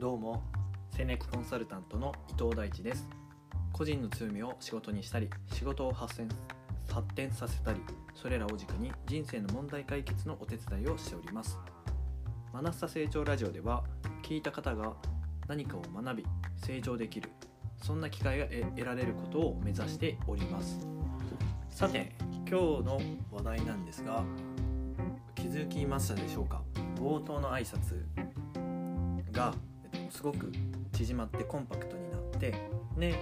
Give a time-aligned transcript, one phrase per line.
[0.00, 0.42] どうも。
[0.96, 3.06] 戦略コンサルタントの伊藤大地です。
[3.70, 6.28] 個人の強みを仕事にしたり仕事を発展
[6.88, 7.80] 発展させたり
[8.14, 11.58] それらを軸に人生の問題解決のお手伝いをしております。
[12.50, 13.84] マナスタ成長ラジオでは
[14.22, 14.94] 聞いた方が
[15.48, 16.26] 何かを学び
[16.56, 17.28] 成長できる
[17.82, 20.78] そんな機会が得られることを目指しております。
[21.68, 22.14] さて
[22.48, 24.24] 今日の話題なんですが
[25.34, 26.62] 気づきましたでしょうか？
[26.96, 28.02] 冒頭の挨拶
[29.30, 29.52] が
[30.10, 30.52] すごく
[30.92, 32.54] 縮まってコンパクトになって
[32.98, 33.14] で、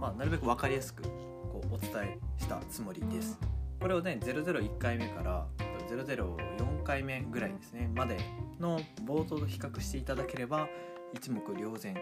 [0.00, 3.38] まあ、なるべく分かりやすくこうお伝えしたつもりです。
[3.80, 5.46] これをね001回目から
[5.90, 8.18] 004回目ぐらいですねまで
[8.60, 10.68] の冒頭と比較していただければ
[11.12, 11.96] 一目瞭然、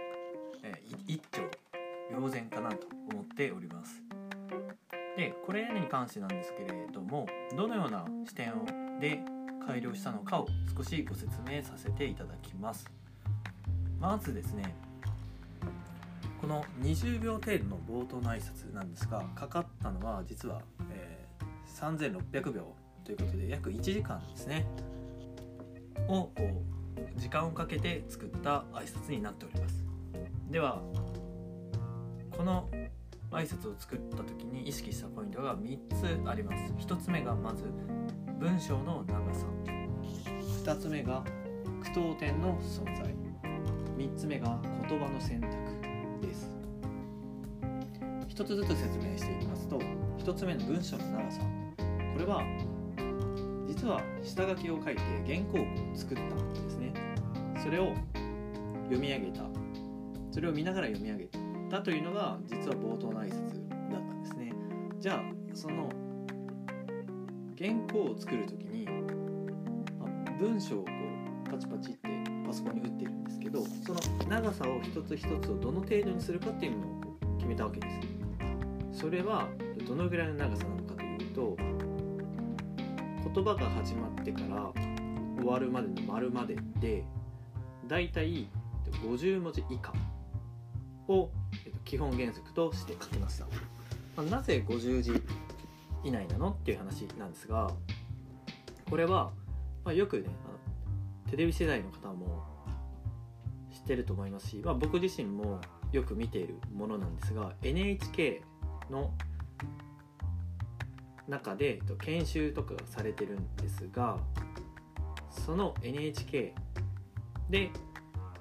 [0.63, 1.51] えー、一挙
[2.13, 4.03] 瞭然かなと思っております。
[5.17, 7.27] でこれに関してなんですけれども
[7.57, 8.65] どのような視点を
[9.01, 9.21] で
[9.67, 10.47] 改良したのかを
[10.77, 13.00] 少しご説明させていただきます。
[14.01, 14.75] まずですね
[16.41, 24.67] この20秒程度の冒頭の挨拶なんですがかかったのは実は、えー、3600秒ということで約1時間ですね
[26.09, 26.31] を
[27.17, 29.85] 時間をかけて作った挨拶になっております。
[30.51, 30.81] では
[32.37, 32.69] この
[33.31, 35.79] 挨拶を作った時に意識したポイントが3
[36.25, 36.73] つあります。
[36.87, 37.65] 1つ目がまず
[38.39, 39.47] 文章の長さ。
[40.65, 41.23] 2つ目が
[41.81, 43.30] 句読点の存在。
[44.01, 46.49] 3つ目が言葉の選択です。
[48.31, 49.79] 1つずつ説明していきますと
[50.19, 51.43] 1つ目の文章の長さ。
[52.15, 52.43] これは
[53.69, 56.95] 実は下書きを書いて原稿を作ったんですね。
[57.63, 57.95] それを
[58.85, 59.43] 読み上げた。
[60.31, 61.29] それを見ながら読み上げ
[61.69, 64.55] たというのが実は冒頭の挨拶だったんですね。
[64.99, 65.91] じゃあその
[67.59, 68.87] 原稿を作る時に
[70.39, 70.91] 文章をこ
[71.47, 72.20] うパチパチって
[72.51, 77.01] パソコンに打ってるんですけどその長さを一つ一つをどの程度にするかっていうのを
[77.39, 77.87] 決めたわけで
[78.93, 79.01] す。
[79.01, 79.47] それは
[79.87, 81.57] どのぐらいの長さなのかというと
[83.33, 84.73] 言葉が始まってから
[85.39, 87.05] 終わるまでの丸までで
[87.87, 88.49] だいたい
[89.05, 89.93] 50文字以下
[91.07, 91.31] を
[91.85, 93.45] 基本原則として書きました、
[94.17, 95.23] まあ、なぜ50字
[96.03, 97.71] 以内なのっていう話なんですが
[98.89, 99.31] これは、
[99.85, 100.25] まあ、よくね
[101.31, 102.45] テレビ世代の方も
[103.73, 105.61] 知ってると思いますし、まあ、僕自身も
[105.93, 108.43] よく見ているものなんですが NHK
[108.91, 109.13] の
[111.29, 114.19] 中で研修とかされてるんですが
[115.31, 116.55] その NHK
[117.49, 117.71] で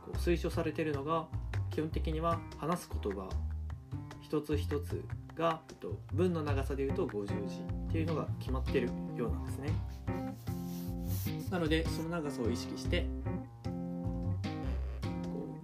[0.04, 1.28] こう推奨されてるのが
[1.70, 3.30] 基本的には話す言葉
[4.22, 5.04] 一つ一つ
[5.36, 5.62] が
[6.14, 7.58] 文の長さでいうと50字
[7.90, 9.70] っていうのが決まってるようなんですね。
[11.50, 13.06] なのでその長さを意識して
[13.64, 13.70] こ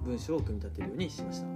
[0.01, 1.47] う文章を組み立てるようにしました。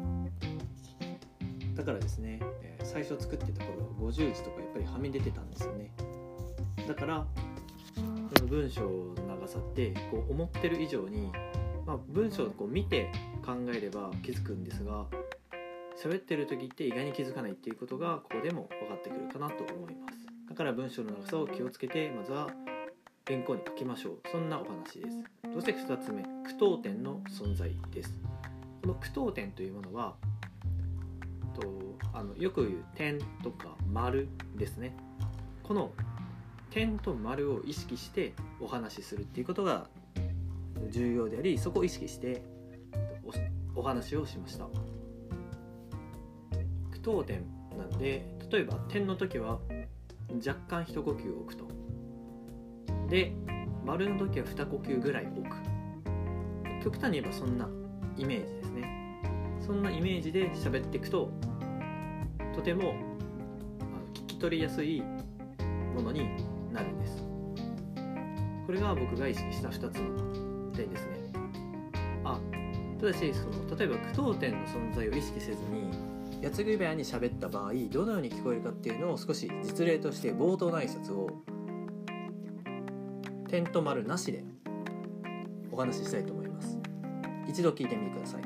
[1.75, 2.41] だからですね
[2.83, 5.91] 最初作ってた頃は50字とかやっぱりはみ出てたんですよね。
[6.87, 7.25] だから
[7.95, 8.01] こ
[8.41, 11.31] の文章の長さってこう思ってる以上に、
[11.85, 13.11] まあ、文章をこう見て
[13.45, 15.05] 考えれば気づくんですが
[16.01, 20.17] 喋ってる時って意外に気づかないっていうことがここでも分かってくるかなと思います。
[20.49, 22.49] だから文章の長さを気をつけてまずは
[23.29, 24.19] 原稿に書きましょう。
[24.31, 25.23] そんなお話です。
[25.53, 28.11] そして2つ目句読点の存在です。
[28.81, 30.15] この句読点というものは
[31.53, 31.61] と
[32.11, 34.97] あのよく言う点とか丸ですね。
[35.61, 35.91] この
[36.71, 39.87] 点と丸を意識してお話しするっていうことが
[40.89, 42.41] 重要でありそこを意識して
[43.75, 44.65] お話をしました。
[46.89, 47.45] 句読点
[47.77, 49.59] なんで例えば点の時は
[50.43, 51.78] 若干一呼吸を置くと。
[53.09, 53.33] で
[53.85, 55.55] 丸の時は2呼吸ぐらい置く。
[56.83, 57.67] 極端に言えばそんな
[58.17, 59.21] イメージですね。
[59.59, 61.31] そんなイメージで喋っていくと
[62.55, 62.93] とても
[64.13, 65.01] 聞き取りやすい
[65.95, 66.29] ものに
[66.71, 67.23] なるんです。
[68.65, 71.19] これが僕が意識した2つの点ですね。
[72.23, 72.39] あ
[72.99, 75.89] ただしその例えば句読点の存在を意識せずに
[76.41, 81.29] やつぐい部屋に喋った場合どのように聞こえるかっていうのを少し実例として冒頭の挨拶を
[83.49, 84.43] 点と丸なしで
[85.71, 86.77] お話ししたいと思います。
[87.47, 88.41] 一度聞いてみてください。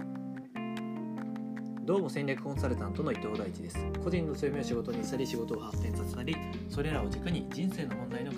[1.81, 3.85] どうも戦略コンサルタントの伊藤大地です。
[4.01, 6.37] 個人の強みを仕事にしたり仕事を発展させたり
[6.69, 8.31] それらを軸に人生の問題の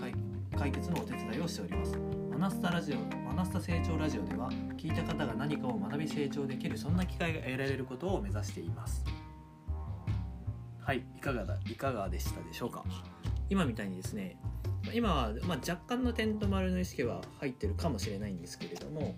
[0.58, 2.00] 解決のお手伝いをしております。
[2.32, 2.96] マナスタラジオ
[3.28, 9.06] マナスタ成長ラジオでは聞いた方が何かを学び成長できるそんな機会が得られることを目指しています。
[10.82, 12.84] はいいかがだいかがでしたでしょうか？
[13.52, 14.38] 今みたいにですね
[14.94, 19.16] 今は、まあ、若干の点と丸の意識は入ってるかもしれないんですけれども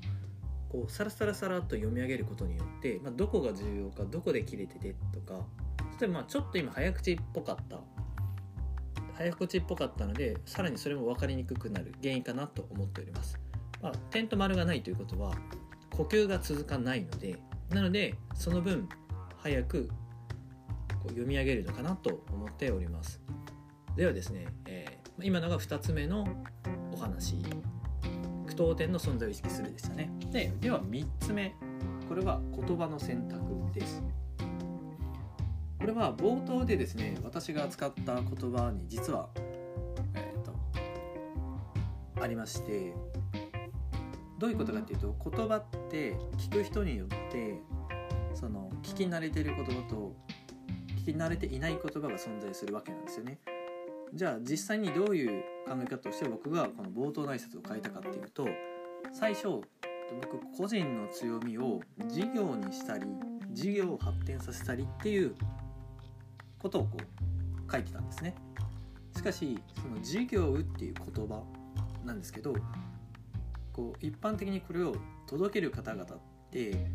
[0.70, 5.46] こうサラサラサラと読み上げることによって、まあ、どこが重要かどこで切れててとか
[6.00, 7.80] 例えばまあちょっと今早口っぽかった。
[9.18, 13.40] 早口っぽかったのでさらにそれも分かりにくくなる原因かなと思っております、
[13.82, 15.34] まあ、点と丸がないということは
[15.90, 17.40] 呼吸が続かないので
[17.72, 18.88] なのでその分
[19.38, 19.90] 早く
[20.90, 23.20] こう読み上げるのかなと思っております。
[23.96, 24.87] ではですね、えー
[25.24, 26.28] 今のが2つ目の
[26.94, 27.38] お話。
[28.46, 30.12] 句読点の存在を意識するでしたね。
[30.32, 31.56] ででは3つ目。
[32.08, 33.40] これは言葉の選択
[33.74, 34.04] です。
[35.80, 39.30] これは冒頭でですね私が使った言葉に実は
[40.14, 40.54] えっ、と
[42.22, 42.94] ありまして
[44.38, 47.62] どういうことかっていうと言葉って聞く人によって
[48.34, 50.16] その聞き慣れてる言葉と
[51.06, 53.40] 聞き慣れていない言葉が存在するわけなんですよね。
[54.18, 58.48] じゃあ実際にどういう考え方をして僕がこの冒頭の挨拶を変えたかっていうと
[59.14, 63.06] 最初僕個人の強みを事業にしたり
[63.52, 65.36] 事業を発展させたりっていう
[66.58, 68.34] ことをこう書いてたんですね。
[69.16, 71.44] しかしその事業っていう言葉
[72.04, 72.56] なんですけど
[73.72, 74.96] こう一般的にこれを
[75.28, 76.20] 届ける方々っ
[76.50, 76.88] て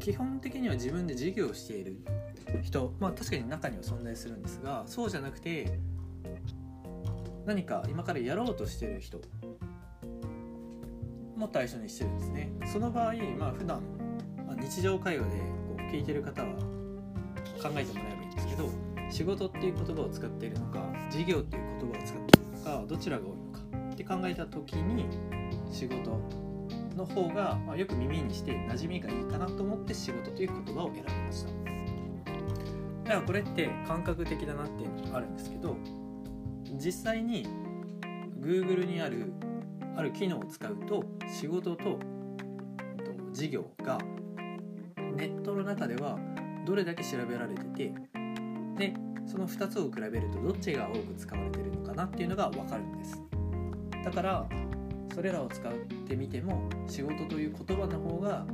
[0.00, 1.98] 基本的には自分で事業をしている
[2.64, 5.78] 人まあ確かに中には存在するんですがそうじゃなくて
[7.46, 9.20] 何か今からやろうとしてる人
[11.36, 12.52] も対象にしてるんですね。
[12.72, 13.82] その場合まあ普段、
[14.46, 16.48] まあ、日常会話でこう聞いてる方は
[17.62, 18.70] 考えてもらえばいいんですけど
[19.10, 20.80] 仕事っていう言葉を使っているのか
[21.10, 23.60] 事業っていう言葉を使っているのかどちらが多いのか
[23.92, 25.06] って考えた時に
[25.70, 26.20] 仕事
[26.96, 31.50] の方が、まあ、よく耳にして馴染みがいいかなと思って仕事という言葉を選びました。
[33.04, 35.76] だからこれって感覚的だなっていうのがあるんですけど
[36.78, 37.46] 実際に
[38.40, 39.32] Google にある
[39.96, 41.98] ある機能を使うと仕事と
[43.32, 43.98] 事業が
[45.16, 46.18] ネットの中では
[46.66, 47.94] どれだけ調べられてて
[48.76, 48.94] で
[49.26, 53.22] その2つを比べるとどっちが多く使われてるのかなっていうのが分かるんです。
[54.04, 54.46] だから
[55.14, 58.44] それらを使ってみても仕事という言葉の方が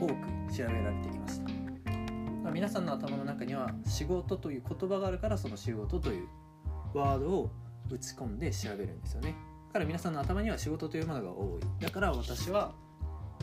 [0.00, 0.12] 多く
[0.56, 1.50] 調べられていました。
[2.42, 6.28] まあ皆さんの頭の中には仕事という言葉があるからその仕事という
[6.94, 7.50] ワードを
[7.90, 9.34] 打ち込んで調べるんですよね。
[9.68, 11.82] だから皆さんの頭には仕事というものが多い。
[11.82, 12.74] だから私は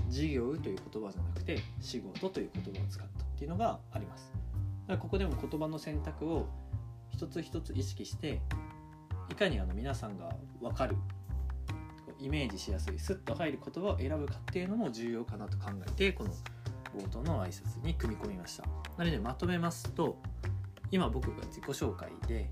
[0.07, 4.31] 事業という言葉じゃなくて仕事という言葉を使ったっていうのがあります。
[4.33, 6.47] だからここでも言葉の選択を
[7.09, 8.41] 一つ一つ意識して
[9.29, 10.95] いかにあの皆さんが分かる
[12.19, 16.31] イメージしやすいスッと入る言葉を選ぶかっていうのも重要かなと考えてこの
[16.95, 18.63] 冒頭の挨拶に組み込みました。
[18.97, 20.17] なのでまとめますと
[20.91, 22.51] 今僕が自己紹介で、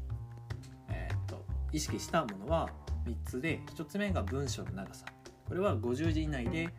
[1.71, 2.69] 意識したものは
[3.05, 5.05] 3つで1つ目が文章の長さ。
[5.47, 6.69] これは50字以内で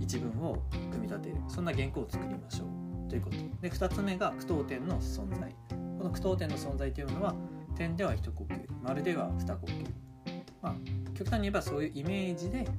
[0.00, 1.36] 一文を組み立てる。
[1.48, 3.10] そんな原稿を作りましょう。
[3.10, 3.36] ということ。
[3.60, 5.54] で2つ目が句読点の存在。
[5.98, 7.34] この句読点の存在というのは
[7.76, 8.66] 点では一呼吸。
[8.82, 9.86] 丸では二呼吸。
[10.62, 10.74] まあ
[11.14, 12.70] 極端に言えばそういうイメージでこ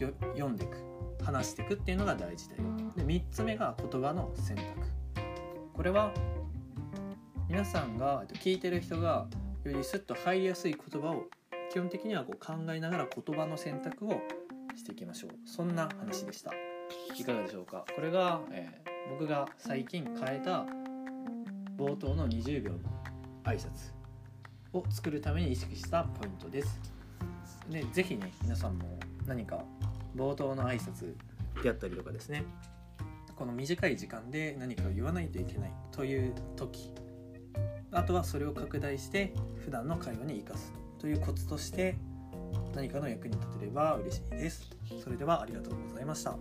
[0.00, 0.84] うよ読んでいく。
[1.24, 2.62] 話していくっていうのが大事だよ。
[2.96, 4.64] で3つ目が言葉の選択。
[5.72, 6.12] これは
[7.48, 9.26] 皆さんが聞いてる人が
[9.70, 11.24] よりスッと入りやすい言葉を
[11.72, 14.20] 基本的にはこう考えながら言葉の選択を
[14.76, 15.30] していきましょう。
[15.46, 16.52] そんな話でした。
[17.16, 17.84] いかがでしょうか？
[17.94, 20.64] これが、えー僕が最近変えた
[21.76, 22.78] 冒頭の20秒の
[23.44, 23.92] 挨拶
[24.72, 26.80] を作るために意識したポイントです。
[27.68, 29.62] でぜひね皆さんも何か
[30.16, 31.12] 冒頭の挨拶
[31.62, 32.44] であったりとかですね。
[33.36, 36.90] この短い時間で何かを言わないといけないという時
[37.94, 39.32] あとはそれを拡大して
[39.64, 41.96] 普段の会話に生かすというコツとして
[42.74, 44.68] 何かの役に立てれば嬉しいです。
[45.02, 46.36] それではありがとうございました。